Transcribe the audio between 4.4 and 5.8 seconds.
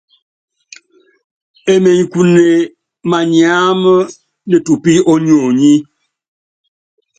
netupí ónyonyí.